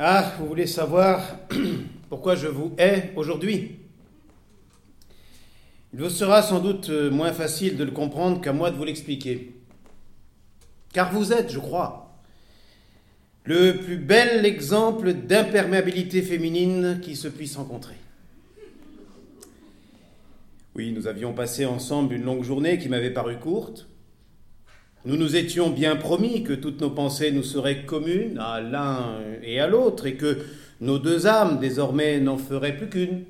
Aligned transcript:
Ah, 0.00 0.32
vous 0.38 0.46
voulez 0.46 0.68
savoir 0.68 1.38
pourquoi 2.08 2.36
je 2.36 2.46
vous 2.46 2.72
hais 2.78 3.10
aujourd'hui? 3.16 3.80
Il 5.92 6.00
vous 6.00 6.08
sera 6.08 6.40
sans 6.40 6.60
doute 6.60 6.88
moins 6.88 7.32
facile 7.32 7.76
de 7.76 7.82
le 7.82 7.90
comprendre 7.90 8.40
qu'à 8.40 8.52
moi 8.52 8.70
de 8.70 8.76
vous 8.76 8.84
l'expliquer. 8.84 9.56
Car 10.92 11.12
vous 11.12 11.32
êtes, 11.32 11.50
je 11.50 11.58
crois, 11.58 12.20
le 13.42 13.78
plus 13.78 13.96
bel 13.96 14.46
exemple 14.46 15.14
d'imperméabilité 15.14 16.22
féminine 16.22 17.00
qui 17.02 17.16
se 17.16 17.26
puisse 17.26 17.56
rencontrer. 17.56 17.96
Oui, 20.76 20.92
nous 20.92 21.08
avions 21.08 21.32
passé 21.32 21.66
ensemble 21.66 22.14
une 22.14 22.22
longue 22.22 22.44
journée 22.44 22.78
qui 22.78 22.88
m'avait 22.88 23.10
paru 23.10 23.36
courte, 23.40 23.88
nous 25.04 25.16
nous 25.16 25.36
étions 25.36 25.70
bien 25.70 25.96
promis 25.96 26.42
que 26.42 26.52
toutes 26.52 26.80
nos 26.80 26.90
pensées 26.90 27.30
nous 27.30 27.42
seraient 27.42 27.84
communes 27.84 28.38
à 28.38 28.60
l'un 28.60 29.20
et 29.42 29.60
à 29.60 29.68
l'autre, 29.68 30.06
et 30.06 30.14
que 30.14 30.38
nos 30.80 30.98
deux 30.98 31.26
âmes 31.26 31.58
désormais 31.60 32.20
n'en 32.20 32.36
feraient 32.36 32.76
plus 32.76 32.88
qu'une. 32.88 33.24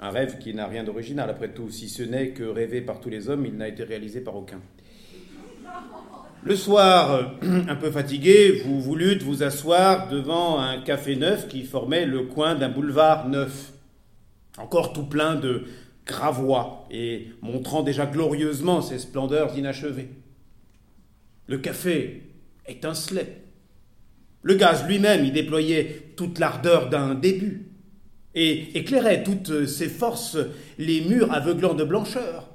Un 0.00 0.10
rêve 0.10 0.38
qui 0.38 0.52
n'a 0.52 0.66
rien 0.66 0.84
d'original, 0.84 1.30
après 1.30 1.48
tout, 1.48 1.70
si 1.70 1.88
ce 1.88 2.02
n'est 2.02 2.30
que 2.30 2.44
rêvé 2.44 2.82
par 2.82 3.00
tous 3.00 3.08
les 3.08 3.28
hommes, 3.30 3.46
il 3.46 3.56
n'a 3.56 3.68
été 3.68 3.84
réalisé 3.84 4.20
par 4.20 4.36
aucun. 4.36 4.60
Le 6.42 6.56
soir, 6.56 7.36
un 7.42 7.76
peu 7.76 7.90
fatigué, 7.90 8.62
vous 8.66 8.80
voulûtes 8.80 9.22
vous 9.22 9.42
asseoir 9.42 10.08
devant 10.08 10.60
un 10.60 10.82
café 10.82 11.16
neuf 11.16 11.48
qui 11.48 11.62
formait 11.62 12.04
le 12.04 12.24
coin 12.24 12.54
d'un 12.54 12.68
boulevard 12.68 13.28
neuf, 13.28 13.72
encore 14.58 14.92
tout 14.92 15.06
plein 15.06 15.36
de 15.36 15.64
gravois 16.06 16.86
et 16.90 17.28
montrant 17.40 17.82
déjà 17.82 18.04
glorieusement 18.04 18.82
ses 18.82 18.98
splendeurs 18.98 19.56
inachevées. 19.56 20.10
Le 21.46 21.58
café 21.58 22.22
étincelait. 22.66 23.42
Le 24.42 24.54
gaz 24.54 24.86
lui-même 24.86 25.24
y 25.24 25.30
déployait 25.30 26.12
toute 26.16 26.38
l'ardeur 26.38 26.90
d'un 26.90 27.14
début 27.14 27.68
et 28.34 28.76
éclairait 28.78 29.22
toutes 29.22 29.66
ses 29.66 29.88
forces 29.88 30.36
les 30.78 31.00
murs 31.02 31.32
aveuglants 31.32 31.74
de 31.74 31.84
blancheur, 31.84 32.50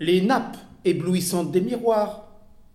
les 0.00 0.22
nappes 0.22 0.56
éblouissantes 0.84 1.52
des 1.52 1.60
miroirs, 1.60 2.28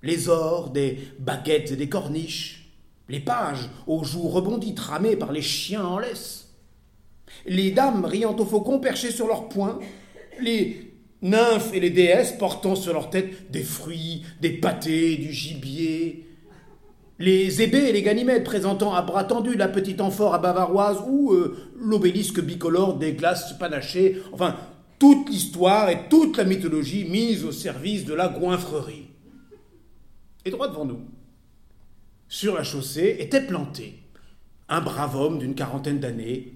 les 0.04 0.30
ors 0.30 0.70
des 0.70 1.00
baguettes 1.20 1.72
et 1.72 1.76
des 1.76 1.90
corniches, 1.90 2.72
les 3.09 3.20
pages 3.20 3.70
aux 3.88 4.03
joues 4.03 4.30
rebondies 4.30 4.76
tramées 4.76 5.16
par 5.16 5.31
les 5.31 5.42
chiens 5.42 5.84
en 5.84 6.00
laisse, 6.00 6.53
les 7.46 7.72
dames 7.72 8.06
riant 8.06 8.36
aux 8.36 8.46
faucons 8.46 8.80
perchés 8.80 9.12
sur 9.12 9.28
leurs 9.28 9.50
poings, 9.50 9.80
les 10.42 10.94
nymphes 11.22 11.73
et 11.73 11.80
les 11.80 11.89
déesses 11.89 12.31
portant 12.34 12.75
sur 12.75 12.94
leur 12.94 13.09
tête 13.09 13.52
des 13.52 13.64
fruits, 13.64 14.23
des 14.42 14.52
pâtés, 14.52 15.17
du 15.17 15.31
gibier, 15.31 16.25
les 17.20 17.62
ébés 17.62 17.89
et 17.89 17.92
les 17.92 18.02
ganymèdes 18.02 18.45
présentant 18.45 18.95
à 18.95 19.02
bras 19.02 19.25
tendus 19.25 19.56
la 19.56 19.67
petite 19.67 20.00
amphore 20.00 20.34
à 20.34 20.40
bavaroise 20.40 21.03
ou 21.06 21.34
euh, 21.34 21.58
l'obélisque 21.78 22.40
bicolore 22.40 22.97
des 22.97 23.14
glaces 23.14 23.58
panachées, 23.58 24.22
enfin 24.31 24.56
toute 25.00 25.30
l'histoire 25.30 25.90
et 25.90 26.08
toute 26.09 26.38
la 26.38 26.45
mythologie 26.45 27.06
mise 27.06 27.44
au 27.44 27.52
service 27.52 28.06
de 28.06 28.14
la 28.14 28.30
goinfrerie. 28.30 29.08
Et 30.45 30.52
droit 30.52 30.70
devant 30.70 30.86
nous, 30.86 31.02
sur 32.30 32.56
la 32.56 32.64
chaussée, 32.64 33.17
était 33.20 33.45
planté 33.45 34.00
un 34.70 34.81
brave 34.81 35.16
homme 35.16 35.40
d'une 35.40 35.56
quarantaine 35.56 36.00
d'années, 36.00 36.53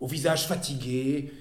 au 0.00 0.06
visage 0.06 0.46
fatigué, 0.46 1.32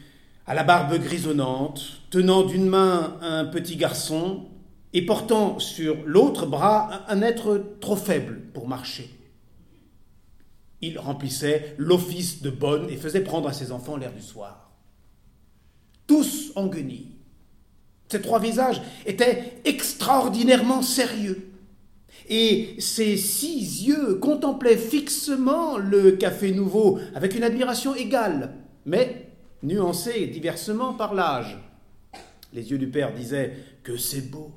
à 0.47 0.53
la 0.53 0.63
barbe 0.63 0.97
grisonnante, 0.97 2.01
tenant 2.09 2.43
d'une 2.43 2.67
main 2.67 3.17
un 3.21 3.43
petit 3.43 3.75
garçon 3.75 4.45
et 4.93 5.05
portant 5.05 5.59
sur 5.59 5.97
l'autre 6.05 6.45
bras 6.45 7.01
un 7.09 7.21
être 7.21 7.75
trop 7.81 7.97
faible 7.97 8.39
pour 8.53 8.65
marcher. 8.67 9.09
Il 10.81 10.97
remplissait 10.99 11.75
l'office 11.77 12.41
de 12.41 12.49
bonne 12.49 12.89
et 12.89 12.95
faisait 12.95 13.21
prendre 13.21 13.49
à 13.49 13.53
ses 13.53 13.73
enfants 13.73 13.97
l'air 13.97 14.13
du 14.13 14.21
soir. 14.21 14.71
Tous 16.07 16.53
en 16.55 16.67
guenilles. 16.67 17.15
Ces 18.09 18.21
trois 18.21 18.39
visages 18.39 18.81
étaient 19.05 19.59
extraordinairement 19.65 20.81
sérieux. 20.81 21.51
Et 22.29 22.75
ses 22.79 23.17
six 23.17 23.85
yeux 23.85 24.15
contemplaient 24.15 24.77
fixement 24.77 25.77
le 25.77 26.11
café 26.11 26.53
nouveau 26.53 26.99
avec 27.15 27.35
une 27.35 27.43
admiration 27.43 27.95
égale, 27.95 28.53
mais 28.85 29.26
nuancés 29.63 30.27
diversement 30.27 30.93
par 30.93 31.13
l'âge. 31.13 31.57
Les 32.53 32.71
yeux 32.71 32.77
du 32.77 32.87
père 32.87 33.13
disaient 33.13 33.55
que 33.83 33.97
c'est 33.97 34.29
beau, 34.29 34.51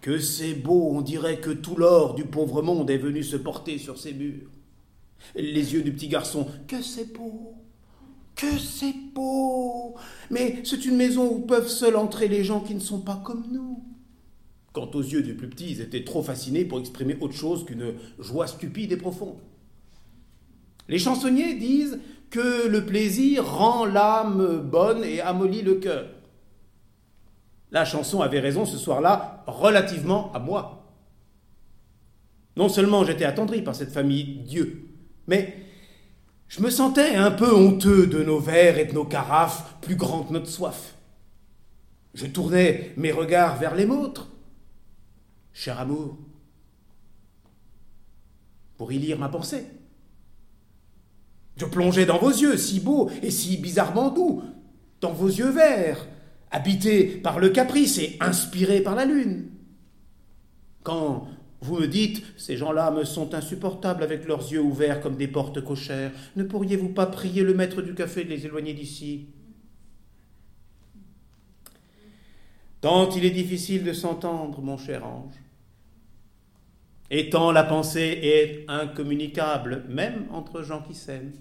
que 0.00 0.18
c'est 0.18 0.54
beau, 0.54 0.90
on 0.92 1.00
dirait 1.00 1.40
que 1.40 1.50
tout 1.50 1.76
l'or 1.76 2.14
du 2.14 2.24
pauvre 2.24 2.62
monde 2.62 2.90
est 2.90 2.98
venu 2.98 3.22
se 3.22 3.36
porter 3.36 3.78
sur 3.78 3.98
ses 3.98 4.12
murs. 4.12 4.50
Les 5.34 5.72
yeux 5.72 5.82
du 5.82 5.92
petit 5.92 6.08
garçon, 6.08 6.46
que 6.68 6.82
c'est 6.82 7.12
beau, 7.12 7.54
que 8.36 8.58
c'est 8.58 8.94
beau, 9.14 9.94
mais 10.30 10.60
c'est 10.64 10.84
une 10.84 10.96
maison 10.96 11.32
où 11.32 11.40
peuvent 11.40 11.68
seuls 11.68 11.96
entrer 11.96 12.28
les 12.28 12.44
gens 12.44 12.60
qui 12.60 12.74
ne 12.74 12.80
sont 12.80 13.00
pas 13.00 13.20
comme 13.24 13.46
nous. 13.50 13.82
Quant 14.72 14.90
aux 14.92 15.02
yeux 15.02 15.22
du 15.22 15.34
plus 15.34 15.48
petit, 15.48 15.70
ils 15.70 15.80
étaient 15.80 16.04
trop 16.04 16.22
fascinés 16.22 16.64
pour 16.64 16.80
exprimer 16.80 17.16
autre 17.20 17.34
chose 17.34 17.64
qu'une 17.64 17.94
joie 18.18 18.48
stupide 18.48 18.92
et 18.92 18.96
profonde. 18.96 19.38
Les 20.88 20.98
chansonniers 20.98 21.54
disent 21.54 22.00
que 22.30 22.66
le 22.66 22.84
plaisir 22.84 23.46
rend 23.46 23.86
l'âme 23.86 24.58
bonne 24.58 25.04
et 25.04 25.20
amollit 25.20 25.62
le 25.62 25.76
cœur. 25.76 26.06
La 27.70 27.84
chanson 27.84 28.20
avait 28.20 28.40
raison 28.40 28.64
ce 28.64 28.76
soir-là, 28.76 29.44
relativement 29.46 30.32
à 30.32 30.38
moi. 30.38 30.92
Non 32.56 32.68
seulement 32.68 33.04
j'étais 33.04 33.24
attendri 33.24 33.62
par 33.62 33.74
cette 33.74 33.90
famille 33.90 34.42
Dieu, 34.44 34.88
mais 35.26 35.56
je 36.48 36.60
me 36.60 36.70
sentais 36.70 37.16
un 37.16 37.30
peu 37.30 37.52
honteux 37.52 38.06
de 38.06 38.22
nos 38.22 38.38
verres 38.38 38.78
et 38.78 38.84
de 38.84 38.92
nos 38.92 39.04
carafes, 39.04 39.74
plus 39.80 39.96
grands 39.96 40.22
que 40.22 40.32
notre 40.32 40.48
soif. 40.48 40.94
Je 42.14 42.26
tournais 42.26 42.92
mes 42.96 43.10
regards 43.10 43.56
vers 43.56 43.74
les 43.74 43.86
vôtres, 43.86 44.28
cher 45.52 45.80
amour, 45.80 46.16
pour 48.76 48.92
y 48.92 48.98
lire 48.98 49.18
ma 49.18 49.28
pensée. 49.28 49.66
Je 51.56 51.66
plongeais 51.66 52.06
dans 52.06 52.18
vos 52.18 52.30
yeux, 52.30 52.56
si 52.56 52.80
beaux 52.80 53.10
et 53.22 53.30
si 53.30 53.56
bizarrement 53.56 54.10
doux, 54.10 54.42
dans 55.00 55.12
vos 55.12 55.28
yeux 55.28 55.50
verts, 55.50 56.06
habités 56.50 57.04
par 57.04 57.38
le 57.38 57.50
caprice 57.50 57.98
et 57.98 58.16
inspirés 58.20 58.80
par 58.80 58.94
la 58.94 59.04
lune. 59.04 59.50
Quand 60.82 61.28
vous 61.60 61.76
me 61.80 61.86
dites, 61.86 62.22
ces 62.36 62.56
gens-là 62.56 62.90
me 62.90 63.04
sont 63.04 63.34
insupportables 63.34 64.02
avec 64.02 64.26
leurs 64.26 64.52
yeux 64.52 64.60
ouverts 64.60 65.00
comme 65.00 65.16
des 65.16 65.28
portes 65.28 65.64
cochères, 65.64 66.12
ne 66.36 66.42
pourriez-vous 66.42 66.90
pas 66.90 67.06
prier 67.06 67.42
le 67.42 67.54
maître 67.54 67.82
du 67.82 67.94
café 67.94 68.24
de 68.24 68.30
les 68.30 68.46
éloigner 68.46 68.74
d'ici? 68.74 69.26
Tant 72.80 73.08
il 73.10 73.24
est 73.24 73.30
difficile 73.30 73.82
de 73.82 73.94
s'entendre, 73.94 74.60
mon 74.60 74.76
cher 74.76 75.06
ange. 75.06 75.43
Et 77.10 77.30
tant 77.30 77.52
la 77.52 77.64
pensée 77.64 78.18
est 78.22 78.64
incommunicable, 78.68 79.84
même 79.88 80.26
entre 80.30 80.62
gens 80.62 80.82
qui 80.82 80.94
s'aiment. 80.94 81.32